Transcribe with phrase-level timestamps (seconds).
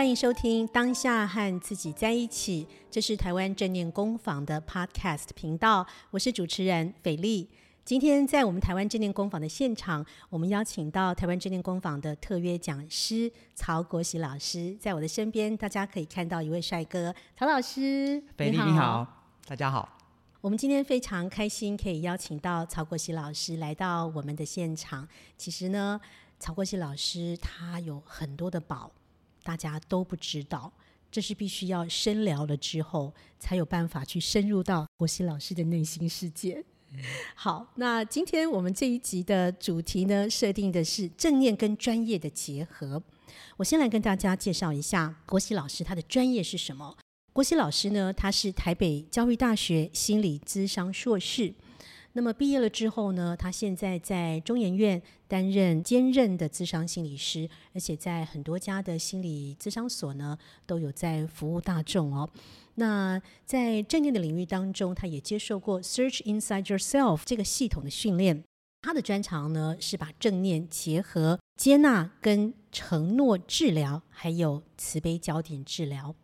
[0.00, 7.46] 欢迎收听《当下和自己在一起》，这是台湾正念工坊的 Podcast 频道，我是主持人斐丽。
[7.84, 18.24] 今天在我们台湾正念工坊的现场，我们邀请到台湾正念工坊的特约讲师曹国喜老师，在我的身边，大家可以看到一位帅哥，曹老师。
[18.38, 19.06] 斐丽你好，
[19.46, 19.98] 大家好。
[20.40, 25.06] 我们今天非常开心，可以邀请到曹国喜老师来到我们的现场。
[25.36, 26.00] 其实呢，
[26.38, 28.90] 曹国喜老师他有很多的宝。
[29.42, 30.72] 大家都不知道，
[31.10, 36.64] 这是必须要深聊了之后，才有办法去深入到国熙老师的内心世界。
[36.92, 36.98] 嗯。
[37.34, 43.02] 好，那今天我们这一集的主题呢，设定的是正念跟专业的结合。
[43.56, 46.96] 我先来跟大家介绍一下国熙老师他的专业是什么。
[47.32, 51.54] 国熙老师呢，他是台北教育大学心理咨商硕士。
[52.12, 60.36] 那么毕业了之后呢，他现在在中研院担任兼任的咨商心理师，而且在很多家的心理咨商所呢
[60.66, 62.28] 都有在服务大众哦。
[62.74, 68.42] 那在正念的领域当中，他也接受过 Search Inside Yourself 这个系统的训练。
[68.82, 76.14] 他的专长呢是把正念结合接纳跟承诺治疗，还有慈悲焦点治疗。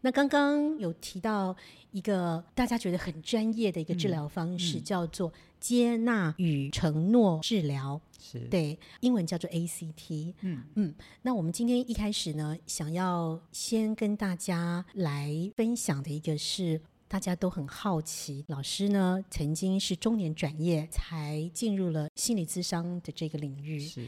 [0.00, 1.56] 那刚刚有提到
[1.92, 10.34] 一个大家觉得很专业的一个治疗方式，叫做接纳与承诺治疗，是对，英文叫做 ACT。
[10.40, 10.94] 嗯嗯。
[11.22, 23.78] 那我们今天一开始呢，想要先跟大家来分享的一个是大家都很好奇，老师呢曾经是中年转业才进入了心理咨商的这个领域。
[23.78, 24.04] 是。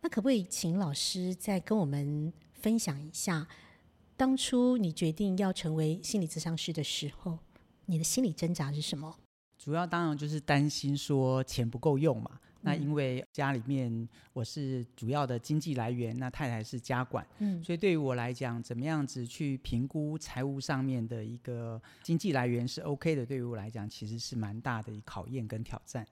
[0.00, 3.46] 那可不可以请老师再跟我们分享一下？
[4.16, 7.38] 当初你决定要成为心理咨商师的时候，
[7.86, 9.16] 你的心理挣扎是什么？
[9.58, 12.30] 主要当然就是担心说钱不够用嘛。
[12.34, 26.06] 嗯、那因为家里面我是主要的经济来源，那太太是家管，嗯，所以对于我来讲，怎么样子去评估财务上面的一个经济来源是 OK 的，对于我来讲其实是蛮大的一考验跟挑战。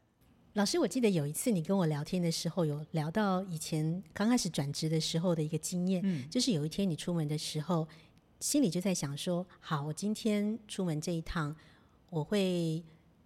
[0.55, 7.89] 老师，我记得有一次你跟我聊天的时候，有聊到以前刚开始转职的时候的一个经验，嗯，就是有一天你出门的时候，
[8.39, 11.57] 心里就在想说，好，我今天出门这一趟，
[12.11, 12.83] 我会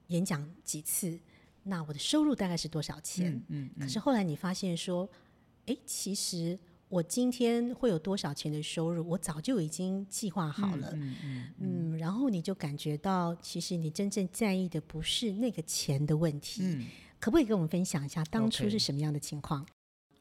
[0.06, 1.18] 演讲几次，
[1.64, 3.32] 那我的收入大概是多少钱？
[3.32, 3.80] 嗯，嗯，嗯。
[3.80, 5.08] 可是后来你发现说，
[5.66, 6.56] 哎，其实
[6.88, 16.86] 我今天会有多少钱的收入，我早就已经计划好了，嗯嗯，嗯，嗯，然后你就感觉到，其实你真正在意的不是那个钱的问题，嗯。
[17.18, 19.70] 可不可以跟我们分享一下当初是什么样的情况？Okay.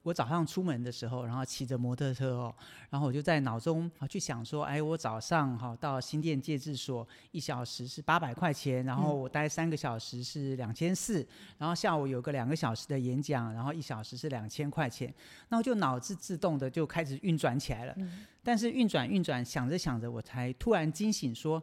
[0.04, 2.56] 我早上出门的时候，然后骑着摩托车哦，
[2.92, 15.12] 然后我就在脑中啊去想说，哎，我早上哈到新店介质所一小时是八百块钱，然后我待三个小时是两千四，然后下午有个两个小时的演讲，然后一小时是两千块钱，
[15.50, 17.94] 那我就脑子自动的就开始运转起来了。
[17.98, 21.60] 嗯、但是运转运转想着想着，我才突然惊醒说。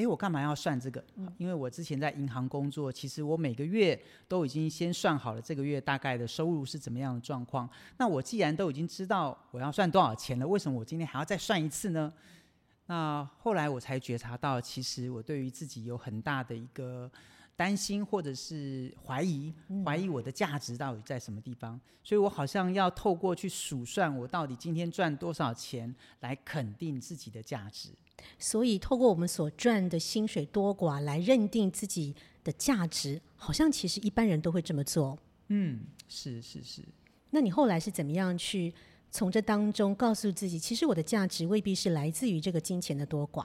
[0.00, 1.04] 哎，我干嘛要算这个？
[1.36, 7.68] 因为我之前在银行工作，其实我每个月都已经先算好了这个月大概的收入是怎么样的状况。
[7.98, 12.10] 那我既然都已经知道我要算多少钱了，为什么我今天还要再算一次呢？
[12.86, 17.10] 那后来我才觉察到，其实我对于自己有很大的一个
[17.54, 19.52] 担心，或者是怀疑，
[19.84, 21.78] 怀疑我的价值到底在什么地方。
[22.02, 27.90] 所以我好像要透过去数算我到底今天赚多少钱，来肯定自己的价值。
[28.38, 32.14] 所以，透过我们所赚的薪水多寡来认定自己
[32.44, 35.18] 的价值，好像其实一般人都会这么做。
[35.48, 36.82] 嗯，是是是。
[37.30, 38.72] 那你后来是怎么样去
[39.10, 43.44] 从这当中告诉自己，其实我的价值未必是来自于这个金钱的多寡？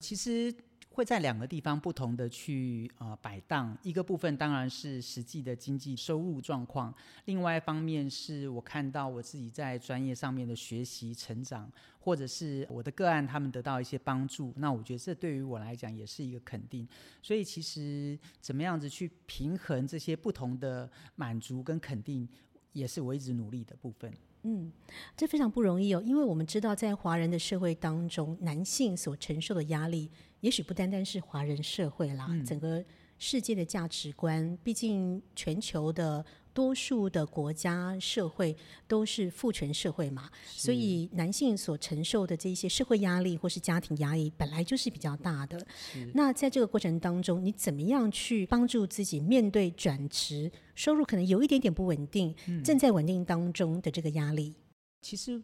[0.00, 0.54] 其实。
[0.96, 6.92] 会在两个地方不同的去呃摆荡，一个部分当然是实际的经济收入状况，
[7.26, 16.88] 另外一方面是我看到我自己在专业上面的学习成长，或者是我的个案他们得到一些帮助，那我觉得这对于我来讲也是一个肯定。
[17.20, 22.26] 所以其实怎么样子去平衡这些不同的满足跟肯定，
[22.72, 24.10] 也是我一直努力的部分。
[24.48, 24.70] 嗯，
[25.16, 30.08] 这非常不容易哦，因为我们知道在华人的社会当中，男性所承受的压力，
[30.46, 32.84] 也许不单单是华人社会啦，嗯、整个
[33.18, 36.24] 世界的价值观，毕竟全球的。
[36.56, 38.56] 多数的国家社会
[38.88, 45.66] 都是父权社会嘛，所以男性所承受的这些社会压力或是家庭压力本来就是比较大的。
[46.14, 54.54] 那在这个过程当中，你怎么样去帮助自己面对转职，收入可能有一点点不稳定，嗯、正在稳定当中的这个压力？
[55.02, 55.42] 其实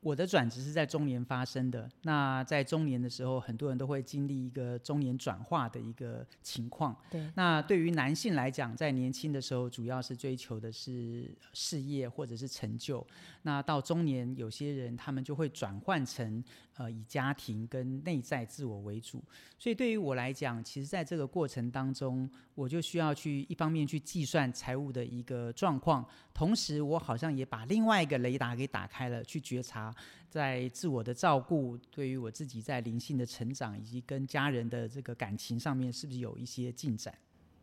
[0.00, 1.88] 我的转职是在中年发生的。
[2.02, 6.96] 那在中年的时候，很多人都会经历一个中年转化的一个情况。
[7.10, 7.30] 对。
[7.34, 13.04] 那对于男性来讲，在年轻的时候，主要是追求的是事业或者是成就。
[13.48, 16.44] 那到中年，有些人他们就会转换成
[16.76, 19.24] 呃以家庭跟内在自我为主。
[19.58, 29.94] 所以对于我来讲，其实在这个过程当中，我就需要去一方面去计算财务的一个状况，同时我好像也把另外一个雷达给打开了，去觉察。
[30.28, 37.14] 在自我的照顾，对于我自己在灵性的成长，以及跟家人的这个感情上面，是不是有一些进展？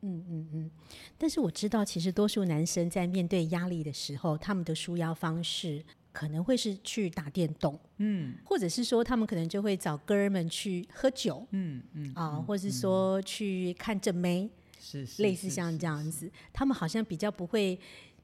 [0.06, 0.72] 嗯嗯嗯。
[1.18, 14.50] 但是我知道，其实多数男生在面对压力的时候，他们的舒压方式可能会是去打电动，嗯，或者是说他们可能就会找哥们去喝酒，嗯嗯啊，或者是说去看正妹，
[14.80, 17.80] 是类似像这样子，他们好像比较不会。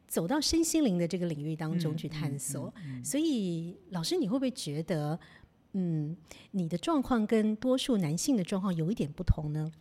[0.07, 5.17] 走到身心灵的这个领域当中去探索，所以老师，你会不会觉得，
[5.71, 6.13] 嗯，
[6.51, 9.71] 你的状况跟多数男性的状况有一点不同呢？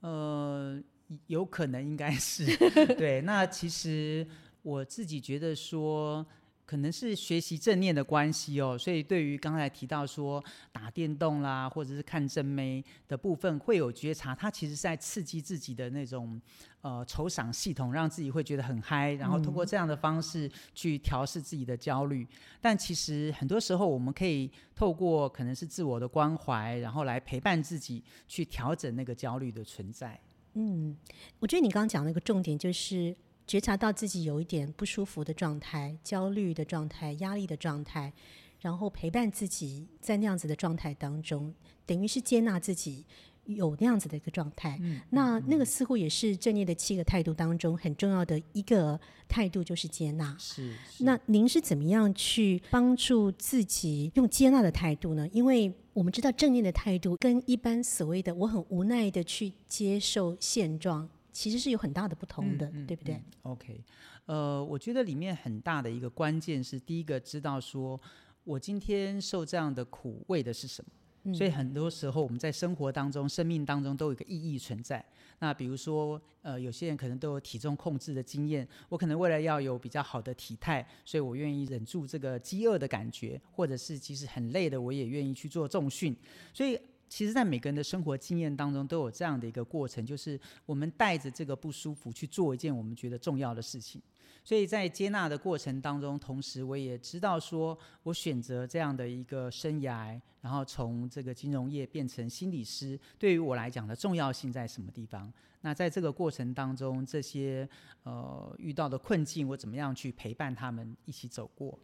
[0.00, 0.78] 呃，
[1.26, 2.44] 有可能应该是
[2.96, 3.20] 对。
[3.22, 4.26] 那其实
[4.62, 6.26] 我自己觉得说。
[6.68, 16.38] 可能是学习正念的关系哦，所以对于刚才提到说打电动啦，或者是看正妹的部分，会有觉察，它其实是在刺激自己的那种
[16.82, 22.22] 呃酬赏系统，让自己会觉得很嗨，然后通过这样的方式去调试自己的焦虑。
[22.24, 22.28] 嗯。
[22.60, 30.20] 但其实很多时候，我们可以透过可能是自我的关怀，然后来陪伴自己去调整那个焦虑的存在。
[30.58, 30.96] 嗯，
[31.38, 33.16] 我觉得你刚刚讲那个重点就是。
[33.48, 38.12] 觉察到自己有一点不舒服的状态、焦虑的状态、压力的状态，
[38.60, 41.54] 然后陪伴自己在那样子的状态当中，
[41.86, 43.06] 等于是接纳自己
[43.48, 44.78] 有那样子的一个状态。
[44.80, 48.98] 嗯，那那个似乎也是正念的七个态度当中很重要的一个
[49.28, 50.34] 态度，就是接纳。
[50.38, 50.72] 是。
[50.90, 51.04] 是。
[51.04, 55.28] 那您是怎么样去帮助自己用接纳的态度呢？
[55.32, 61.08] 因为我们知道正念的态度跟一般所谓的我很无奈的去接受现状。
[61.30, 63.84] 其实是有很大的不同的，对不对、嗯？OK，
[64.26, 68.00] 呃，我觉得里面很大的一个关键是，第一个知道说
[68.42, 70.90] 我今天受这样的苦为的是什么。
[71.34, 75.04] 所以很多时候我们在生活当中、生命当中都有一个意义存在。
[75.38, 86.16] 那比如说，呃，有些人可能都有体重控制的经验，我可能为了要有比较好的体态，所以我愿意忍住这个饥饿的感觉，或者是即使很累的，我也愿意去做重训。
[86.52, 86.78] 所以。
[87.08, 94.00] 其实，在每个人的生活经验当中，都有这样的一个过程，就是我们带着这个不舒服去做一件我们觉得重要的事情。
[94.44, 105.30] 所以在接纳的过程当中，同时我也知道，说我选择这样的一个生涯，然后从这个金融业变成心理师，对于我来讲的重要性在什么地方？
[105.60, 107.68] 那在这个过程当中，这些
[108.04, 111.78] 呃遇到的困境，我怎么样去陪伴他们一起走过？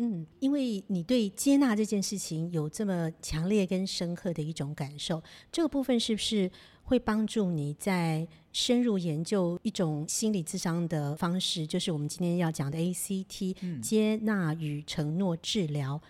[0.00, 6.48] 嗯，因为你对接纳这件事情有这么强烈跟深刻的一种感受，这个部分是不是
[6.84, 11.66] 会帮助你在深入研究一种心理智商的方式？
[11.66, 16.00] 就是我们今天要讲的 ACT、嗯、接纳与承诺治疗，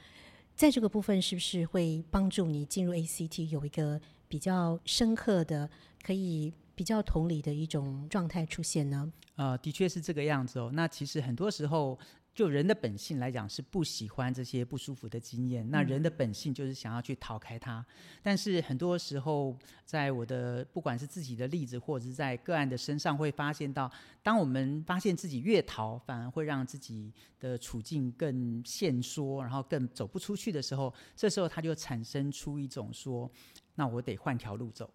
[0.55, 3.99] 在这个部分是不是会帮助你进入 ACT 有一个
[4.29, 5.71] 比较深刻的、
[6.03, 9.11] 可以比较同理的一种状态出现呢？
[9.37, 10.71] 呃，的确是这个样子哦。
[10.75, 11.99] 那其实很多时候。
[12.39, 15.69] 就人的本性来讲，是不喜欢这些不舒服的经验。
[15.73, 17.85] 那人的本性就是想要去逃开它。
[18.23, 23.91] 但是很多时候，在我的不管是自己的例子，或者是在个案的身上，会发现到，
[24.23, 33.29] 当我们发现自己越逃，反而会让自己的处境更限缩，然后更走不出去的时候，这时候他就产生出一种说，
[33.75, 34.89] 那我得换条路走。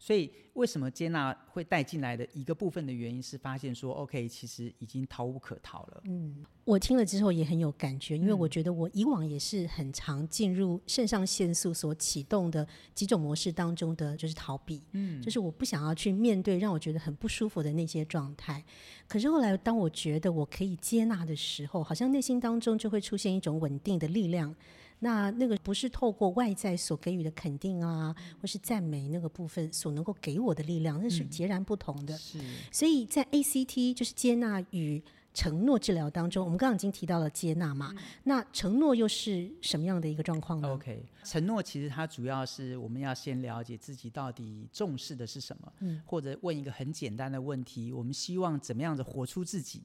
[0.00, 6.02] 所以，为什么接纳会带进来的一个部分的原因是发现说，OK，其实已经逃无可逃了。
[6.04, 14.80] 嗯，我听了之后也很有感觉，因为我觉得我以往也是很常进入肾上腺素所启动的几种模式当中的，就是逃避。
[14.92, 18.64] 嗯，就是我不想要去面对让我觉得很不舒服的那些状态。
[19.08, 24.54] 可是后来，当我觉得我可以接纳的时候，好像内心当中就会出现一种稳定的力量。
[25.00, 32.16] 那那个不是透过外在所给予的肯定啊，或是赞美那个部分所能够给我的力量，那是截然不同的。
[32.16, 32.38] 是，
[32.72, 35.02] 所以在 ACT 就是接纳与
[35.32, 49.82] 承诺治疗当中，我们刚刚已经提到了接纳嘛，那承诺又是什么样的一个状况呢？OK，承诺其实它主要是我们要先了解自己到底重视的是什么，嗯，或者问一个很简单的问题，我们希望怎么样子活出自己。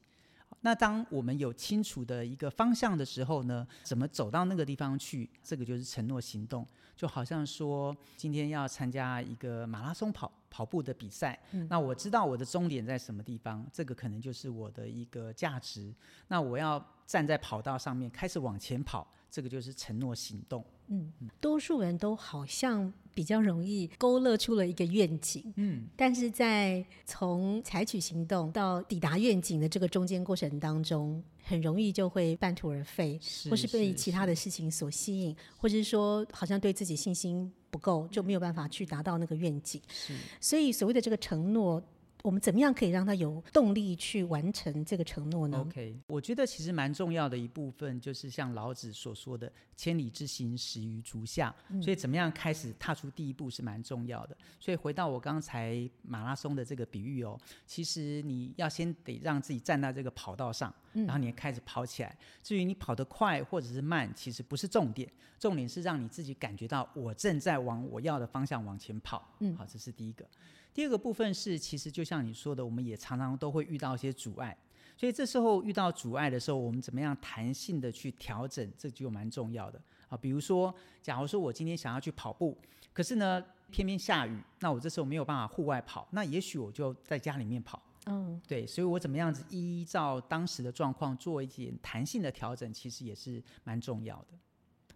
[0.65, 5.29] 那当我们有清楚的一个方向的时候呢，怎么走到那个地方去？
[5.43, 6.65] 这个就是承诺行动。
[6.96, 15.93] 就好像说，今天要参加一个马拉松跑跑步的比赛，嗯、那我知道我的终点在什么地方，这个可能就是我的一个价值。
[16.27, 20.63] 那我要站在跑道上面开始往前跑，这个就是承诺行动。
[20.90, 21.12] 嗯，
[21.42, 39.82] 多数人都好像比较容易勾勒出了一个愿景，嗯，但是在从采取行动到抵达愿景的这个中间过程当中，很容易就会半途而废，是或是被其他的事情所吸引，或者是说好像对自己信心不够，就没有办法去达到那个愿景。
[39.88, 41.84] 是，所以所谓的这个承诺。
[42.24, 51.53] 我们怎么样可以让他有动力去完成这个承诺呢？OK，我觉得其实蛮重要的一部分，就是像老子所说的“千里之行，始于足下”。
[51.84, 54.38] 所以怎么样开始踏出第一步是蛮重要的。
[54.58, 57.38] 所以回到我刚才马拉松的这个比喻哦，
[57.68, 62.18] 其实你要先得让自己站在这个跑道上，然后你开始跑起来。
[62.42, 69.36] 至于你跑得快或者是慢，其实不是重点，重点是让你自己感觉到我正在往我要的方向往前跑。
[69.42, 70.25] 嗯，好，这是第一个。
[70.74, 74.58] 第二个部分是，其实就像你说的，我们也常常都会遇到一些阻碍，
[74.98, 80.18] 所以这时候遇到阻碍的时候，我们怎么样弹性的去调整，这就蛮重要的啊。
[80.18, 82.58] 比如说，假如说我今天想要去跑步，
[82.92, 87.82] 可是呢偏偏下雨，那我这时候没有办法户外跑，那也许我就在家里面跑。
[88.06, 94.27] 嗯，对，所以我怎么样子依照当时的状况做一点弹性的调整，其实也是蛮重要的。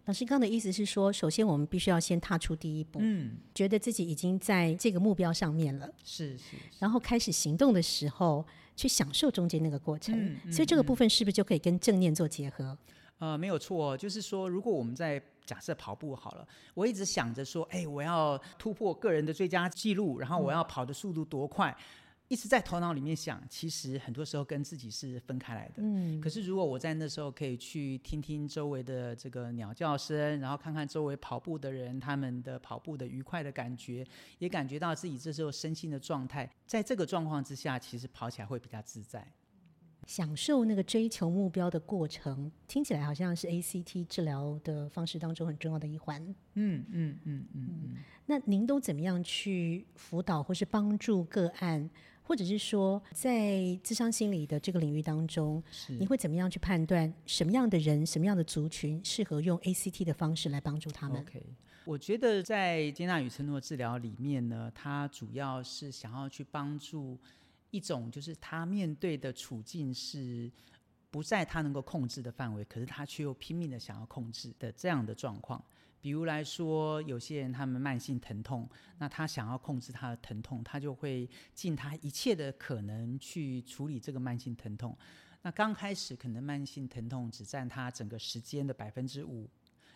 [0.08, 8.42] 老师刚的意思是说，首先我们必须要先踏出第一步，嗯，觉得自己已经在这个目标上面了，是是，是，然后开始行动的时候，
[8.74, 10.18] 去享受中间那个过程。
[10.18, 12.74] 嗯嗯、所以这个部分是不是就可以跟正念做结合？
[13.18, 21.70] 呃，没有错，就是说，如果我们在假设跑步好了，我一直想着说，哎，我要突破个人的最佳记录，然后我要跑的速度多快。
[21.70, 25.76] 嗯一直在头脑里面想，其实很多时候跟自己是分开来的。
[25.78, 34.06] 嗯，可是如果我在那时候可以去听听周围的这个鸟叫声，然后看看周围跑步的人他们的跑步的愉快的感觉，
[34.38, 39.26] 也感觉到自己这时候身心的状态，在这个状况之下，其实跑起来会比较自在。
[40.06, 46.22] 享受那个追求目标的过程，听起来好像是 ACT 治疗的方式当中很重要的一环。
[46.54, 47.96] 嗯嗯嗯嗯嗯。
[48.24, 51.90] 那您都怎么样去辅导或是帮助个案？
[52.28, 55.62] 或者是说，在智商心理的这个领域当中，
[55.98, 61.42] 你会怎么样去判断什么样的人、什么样的族群适合用 ACT 的方式来帮助他们？OK，
[61.86, 67.18] 我觉得在接纳与承诺治疗里面呢，它主要是想要去帮助
[67.70, 70.52] 一种，就是他面对的处境是
[71.10, 75.64] 不在他能够控制的范围，可是他却又拼命的想要控制的这样的状况。
[76.00, 84.96] 比如来说，有些人他们慢性疼痛，那他想要控制他的疼痛，他就会尽他一切的可能去处理这个慢性疼痛。
[85.42, 89.48] 那刚开始可能慢性疼痛只占他整个时间的百分之五，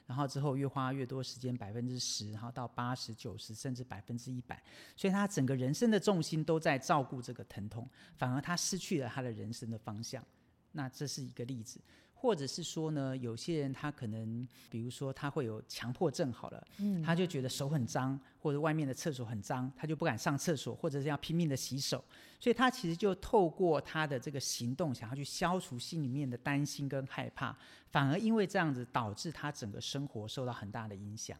[0.06, 4.62] 然后之后越花越多时间百分之十，然后到八十九十甚至百分之一百，
[4.96, 10.24] 所以他整个人生的重心都在照顾这个疼痛，反而他失去了他的人生的方向。
[10.72, 11.80] 那这是一个例子。
[12.22, 22.02] 或者是说呢，有些人他可能，比如说他会有强迫症，好了，嗯，他就觉得手很脏，或者外面的厕所很脏，他就不敢上厕所，或者是要拼命的洗手，
[22.38, 27.56] 所以他其实就透过他的这个行动，想要去消除心里面的担心跟害怕，
[27.90, 31.36] 反而因为这样子导致他整个生活受到很大的影响。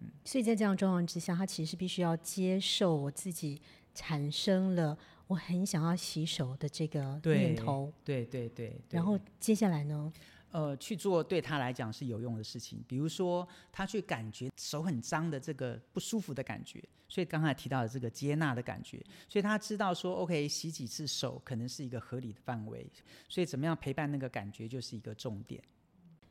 [0.00, 3.60] 嗯，所以在这样状况之下，他其实必须要接受我自己
[3.94, 4.96] 产生了。
[5.26, 8.96] 我很想要洗手的这个念头，对对对，对。
[8.96, 10.12] 然后接下来呢？
[10.50, 22.86] 呃，去做对他来讲是有用的事情，比如说他去感觉手很脏的这个不舒服的感觉，所以刚才提到的这个接纳的感觉，所以他知道说，OK，洗几次手可能是一个合理的范围，
[23.28, 25.60] 所以怎么样陪伴那个感觉就是一个重点。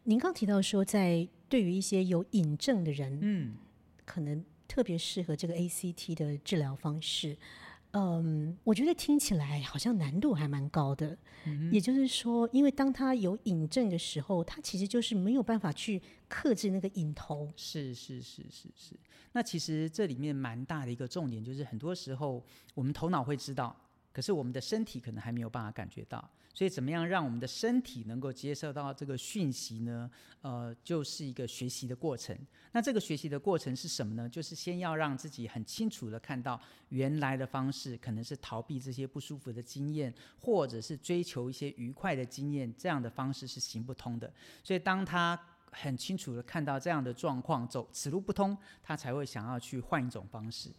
[0.04, 3.56] 您刚提到说，在对于一些有瘾症的人，嗯，
[4.06, 7.38] 可能特别适合这个 ACT 的治疗方式。
[7.94, 11.18] 嗯，我觉得听起来好像难度还蛮高的。
[11.46, 11.72] 嗯。
[11.72, 17.52] 也就是说，因为当他有瘾症的时候，他其实就是没有办法去克制那个瘾头。
[17.56, 18.96] 是是是是是。
[19.32, 23.76] 那其实这里面蛮大的一个重点，就是很多时候我们头脑会知道，
[24.14, 26.30] 可是我们的身体可能还没有办法感觉到。
[26.56, 30.08] 所以，怎么样让我们的身体能够接受到这个讯息呢？
[30.42, 32.38] 呃，就是一个学习的过程。
[32.74, 34.30] 那这个学习的过程是什么呢？
[34.30, 44.32] 就是先要让自己很清楚地看到原来的方式，可能是逃避这些不舒服的经验，或者是追求一些愉快的经验，这样的方式是行不通的。
[44.64, 45.40] 所以，当他
[45.72, 50.70] 很清楚地看到这样的状况，走此路不通，他才会想要去换一种方式。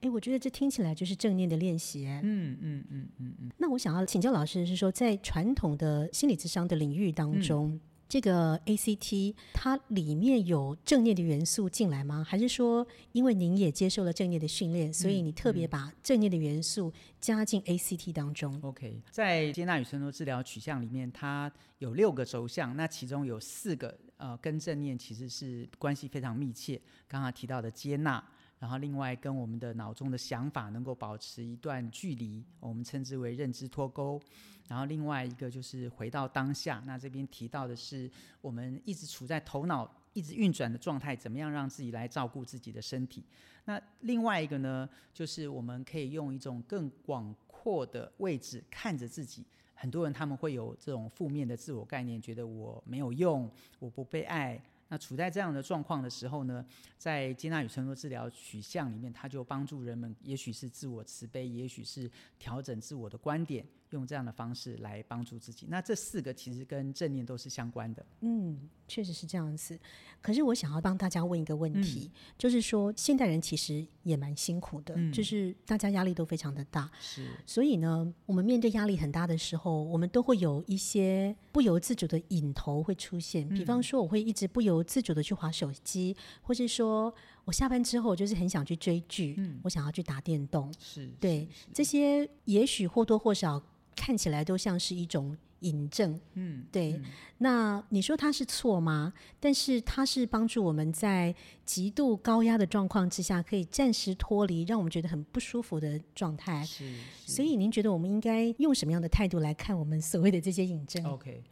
[0.00, 2.06] 哎，我觉得这听起来就是正念的练习。
[2.06, 3.50] 嗯嗯嗯嗯嗯。
[3.58, 12.22] 那我想要请教老师的是说，在传统的心理智商的领域当中，这个 ACT 它里面有正念的元素进来吗？
[12.22, 18.54] 还是说，因为您也接受了正念的训练，所以你特别把正念的元素加进 ACT 当中？
[18.56, 26.80] 嗯嗯、OK，在接纳与承诺治疗取向里面，它有六个轴向，那其中有四个呃跟正念其实是关系非常密切。
[27.08, 28.22] 刚刚提到的接纳。
[28.64, 34.18] 然后，另外跟我们的脑中的想法能够保持一段距离，我们称之为认知脱钩。
[34.66, 36.82] 然后，另外一个就是回到当下。
[36.86, 43.22] 那这边提到的是，我们一直处在头脑一直运转的状态，怎么样让自己来照顾自己的身体？
[43.66, 49.44] 那另外一个呢，就是我们可以用一种更广阔的位置看着自己。
[49.74, 54.58] 很多人他们会有这种负面的自我概念，觉得我没有用，我不被爱。
[54.94, 56.64] 那处在这样的状况的时候呢，
[56.96, 62.08] 在接纳与承诺治疗取向里面，它就帮助人们，也许是自我慈悲，也许是
[62.38, 63.66] 调整自我的观点。
[63.94, 68.04] 用这样的方式来帮助自己，那这四个其实跟正念都是相关的。
[68.20, 69.78] 嗯，确实是这样子。
[70.20, 76.90] 可是我想要帮大家问一个问题，嗯、就是说现代人其实也蛮辛苦的，嗯、就是大家压力都非常的大。
[76.98, 77.28] 是。
[77.46, 83.48] 所以呢，我们面对压力很大的时候，我们都会有一些不由自主的瘾头会出现。
[83.50, 90.72] 比方说，我会一直不由自主的去划手机，或是说我下班之后我就是很想去追剧，嗯、我想要去打电动。
[90.80, 91.06] 是。
[91.20, 93.62] 对，这些也许或多或少。
[93.94, 96.92] 看起来都像是一种引证，嗯，对。
[96.92, 97.04] 嗯、
[97.38, 99.12] 那你说它是错吗？
[99.40, 101.34] 但是它是帮助我们在
[101.64, 106.62] 极度高压的状况之下，可以暂时脱离让我们觉得很不舒服的状态。
[106.64, 106.94] 是。
[107.24, 111.42] 是所以您觉得我们应该用什么样的态度来看我们所谓的这些引证？OK，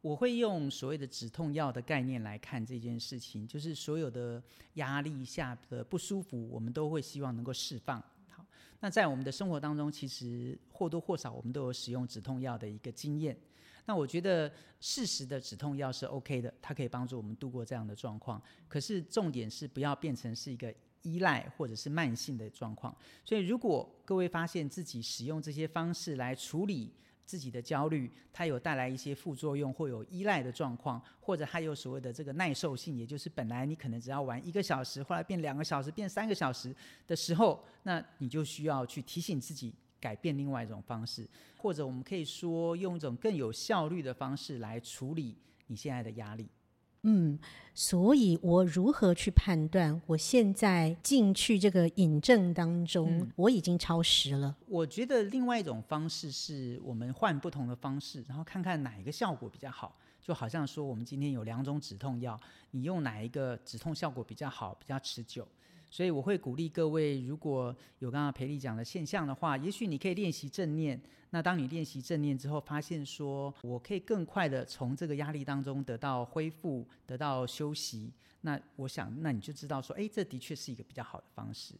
[0.00, 4.42] 我会用所谓的止痛药的概念来看这件事情，就是所有的
[4.74, 8.02] 压力下的不舒服，我们都会希望能够释放。
[8.80, 13.36] 那在我们的生活当中，其实或多或少我们都有使用止痛药的一个经验。
[13.86, 18.40] 那我觉得适时的止痛药是 OK 的，它可以帮助我们度过这样的状况。
[18.68, 20.72] 可是重点是不要变成是一个
[21.02, 22.94] 依赖或者是慢性的状况。
[23.24, 26.92] 所以如果各位发现自己使用这些方式来处理，
[27.30, 36.74] 自己的焦虑，它有带来一些副作用，或有依赖的状况，或者还有所谓的这个耐受性，也就是本来你可能只要玩一个小时，后来变两个小时，变三个小时
[37.06, 41.24] 的时候，那你就需要去提醒自己改变另外一种方式，
[41.56, 45.36] 或者我们可以说用一种更有效率的方式来处理
[45.68, 46.48] 你现在的压力。
[47.02, 47.38] 嗯，
[47.74, 54.54] 所以我如何去判断我现在进去这个引证当中，嗯、我已经超时了？
[54.66, 59.96] 我觉得另外一种方式是我们换不同的方式，然后看看哪一个效果比较好。
[60.20, 62.38] 就好像说，我们今天有两种止痛药，
[62.72, 65.48] 你用哪一个止痛效果比较好，比较持久？
[65.90, 71.00] 所以我会鼓励各位，如果有刚刚培丽讲的现象的话，也许你可以练习正念。
[71.32, 78.12] 那当你练习正念之后，发现说我可以更快的从这个压力当中得到恢复，得到休息。
[78.40, 81.74] 那我想，那你就知道说，哎，这的确是一个比较好的方式。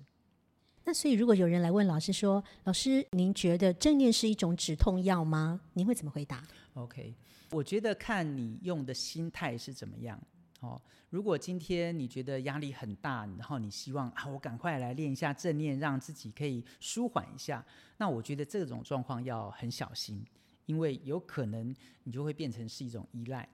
[0.85, 5.61] 那所以，如果有人来问老师说，老师，您觉得正念是一种止痛药吗？
[5.75, 6.42] 您会怎么回答
[6.75, 7.14] ？OK，
[7.51, 10.20] 我觉得看你用的心态是怎么样。
[10.61, 17.64] 哦，如果今天你觉得压力很大，然后你希望啊，我赶快来练一下正念，让自己可以舒缓一下，
[17.96, 20.23] 那我觉得这种状况要很小心，
[20.66, 23.49] 因为有可能你就会变成是一种依赖。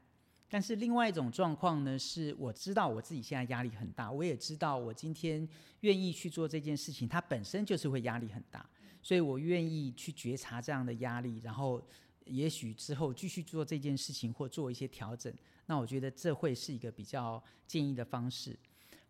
[0.48, 5.48] 但是另外一种状况呢，是我知道我自己现在压力很大，我也知道我今天
[5.80, 8.68] 愿意去做这件事情，它本身就是会压力很大，
[9.00, 11.80] 所以我愿意去觉察这样的压力，然后
[12.24, 15.32] 也许之后继续做这件事情或做一些调整。
[15.66, 18.56] 那我觉得这会是一个比较建议的方式，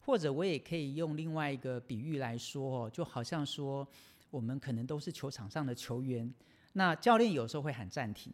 [0.01, 3.87] 或者我也可以用另外一个比喻来说哦，就好像说
[4.31, 6.33] 我们可能都是球场上的球员，
[6.73, 8.33] 那教练有时候会喊暂停，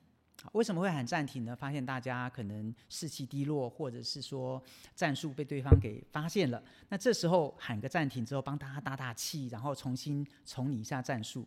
[0.53, 1.55] 为什么会喊暂停呢？
[1.55, 4.63] 发现大家可能士气低落，或者是说
[4.95, 11.47] 战术被对方给发现了，那这时候喊个暂停之后，帮大家打打气，然后重新重拟一下战术。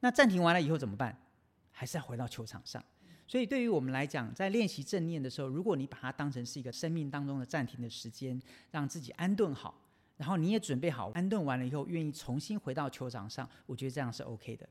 [0.00, 1.16] 那暂停完了以后怎么办？
[1.70, 2.82] 还是要回到球场上。
[3.26, 8.38] 所以，对于我们来讲，在练习正念的时候，如果你把它当成是一个生命当中的暂停的时间，
[8.70, 9.74] 让自己安顿好，
[10.18, 14.68] 然后你也准备好安顿完了以后，愿意重新回到球场上，我觉得这样是 OK 的。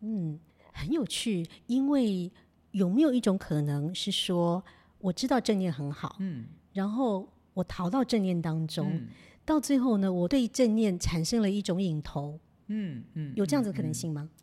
[0.00, 0.38] 嗯，
[0.72, 1.44] 很有趣。
[1.66, 2.30] 因为
[2.70, 4.62] 有没有一种可能是说，
[4.98, 9.08] 我知道正念很好，嗯，然后我逃到正念当中，嗯、
[9.44, 12.38] 到最后呢，我对正念产生了一种瘾头，
[12.68, 14.28] 嗯嗯，有这样子的可能性吗？
[14.30, 14.40] 嗯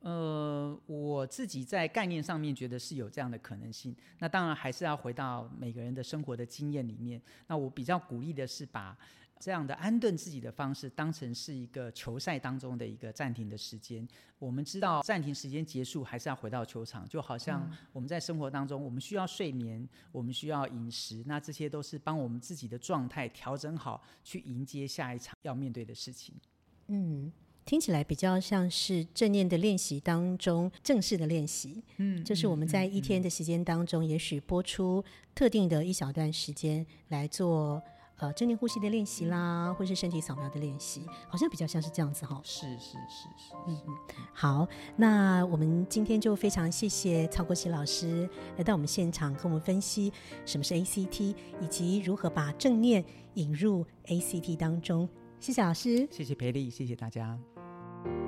[0.00, 3.94] 呃，我自己在概念上面觉得是有这样的可能性。
[4.20, 7.20] 那当然还是要回到每个人的生活的经验里面。
[7.48, 8.96] 那我比较鼓励的是把
[9.40, 14.06] 这样的安顿自己的方式当成是一个球赛当中的一个暂停的时间。
[14.38, 26.36] 我们知道暂停时间结束还是要回到球场，就好像我们在生活当中，我们需要睡眠，我们需要饮食，那这些都是帮我们自己的状态调整好，去迎接下一场要面对的事情。
[26.86, 27.32] 嗯。
[27.68, 35.04] 听起来比较像是正念的练习当中正式的练习，嗯，这是我们在一天的时间当中，也许播出
[35.34, 37.82] 特定的一小段时间来做
[38.16, 42.40] 呃正念呼吸的练习啦，或是身体扫描的练习，好像比较像是这样子哈、哦。
[42.42, 43.94] 是是是是，嗯嗯。
[44.32, 48.26] 好，那我们今天就非常谢谢曹国奇老师
[48.56, 50.10] 来到我们现场，跟我们分析
[50.46, 53.04] 什么是 ACT，以及如何把正念
[53.34, 55.06] 引入 ACT 当中。
[55.38, 57.38] 谢谢老师，谢谢培丽，谢谢大家。
[58.04, 58.27] thank you